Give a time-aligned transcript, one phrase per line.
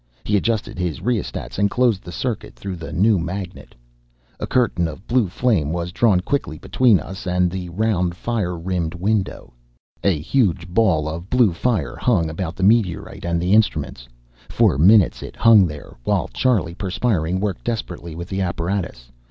[0.23, 3.75] He adjusted his rheostats and closed the circuit through the new magnet.
[4.39, 8.95] A curtain of blue flame was drawn quickly between us and the round, fire rimmed
[8.95, 9.53] window.
[10.03, 14.07] A huge ball of blue fire hung, about the meteorite and the instruments.
[14.49, 19.11] For minutes it hung there, while Charlie, perspiring, worked desperately with the apparatus.